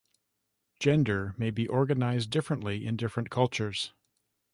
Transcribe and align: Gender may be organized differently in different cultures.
Gender 0.79 1.35
may 1.37 1.51
be 1.51 1.67
organized 1.67 2.31
differently 2.31 2.87
in 2.87 2.95
different 2.97 3.29
cultures. 3.29 3.93